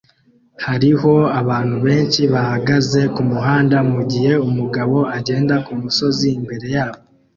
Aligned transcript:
Hariho 0.65 1.13
abantu 1.41 1.75
benshi 1.85 2.21
bahagaze 2.33 3.01
kumuhanda 3.15 3.77
mugihe 3.91 4.33
umugabo 4.47 4.97
agenda 5.19 5.53
kumusozi 5.65 6.27
imbere 6.39 6.67
yabo 6.75 7.01